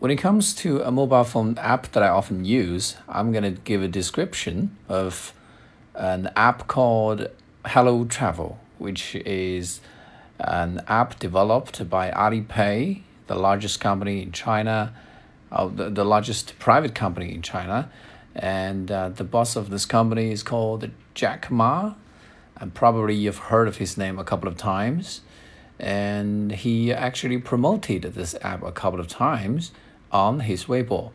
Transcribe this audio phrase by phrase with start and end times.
[0.00, 3.50] When it comes to a mobile phone app that I often use, I'm going to
[3.50, 5.34] give a description of
[5.94, 7.28] an app called
[7.66, 9.82] Hello Travel, which is
[10.38, 14.94] an app developed by Alipay, the largest company in China,
[15.52, 17.90] uh, the, the largest private company in China.
[18.34, 21.92] And uh, the boss of this company is called Jack Ma.
[22.56, 25.20] And probably you've heard of his name a couple of times.
[25.78, 29.72] And he actually promoted this app a couple of times
[30.10, 31.12] on his Weibo.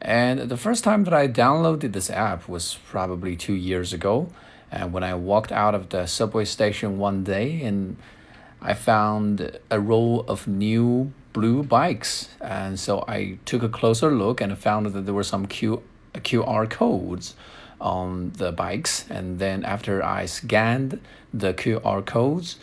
[0.00, 4.28] And the first time that I downloaded this app was probably two years ago.
[4.70, 7.96] And when I walked out of the subway station one day and
[8.60, 12.28] I found a row of new blue bikes.
[12.40, 15.82] And so I took a closer look and found that there were some Q,
[16.14, 17.34] QR codes
[17.80, 19.04] on the bikes.
[19.10, 21.00] And then after I scanned
[21.32, 22.56] the QR codes,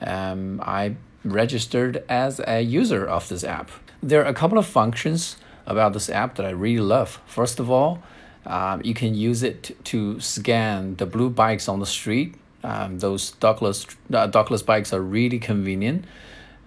[0.00, 3.70] um, I registered as a user of this app.
[4.02, 7.20] There are a couple of functions about this app that I really love.
[7.26, 8.02] First of all,
[8.46, 12.34] um, you can use it to scan the blue bikes on the street.
[12.64, 16.04] Um, those dockless, uh, dockless bikes are really convenient.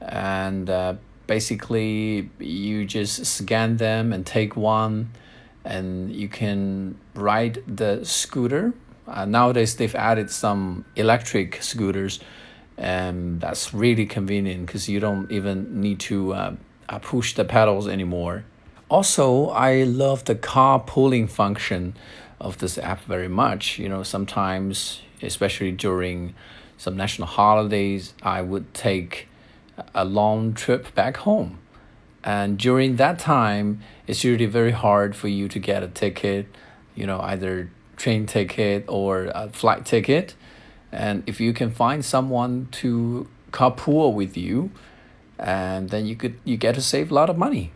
[0.01, 0.95] And uh,
[1.27, 5.11] basically, you just scan them and take one,
[5.65, 8.73] and you can ride the scooter.
[9.07, 12.19] Uh, nowadays, they've added some electric scooters,
[12.81, 16.55] and that's really convenient because you don't even need to uh,
[16.89, 18.43] uh, push the pedals anymore.
[18.89, 21.95] Also, I love the car carpooling function
[22.39, 23.77] of this app very much.
[23.77, 26.33] You know, sometimes, especially during
[26.77, 29.29] some national holidays, I would take
[29.93, 31.59] a long trip back home.
[32.23, 36.47] And during that time, it's usually very hard for you to get a ticket,
[36.95, 40.33] you know, either train ticket or a flight ticket.
[40.91, 44.71] And if you can find someone to carpool with you,
[45.39, 47.71] and then you could you get to save a lot of money.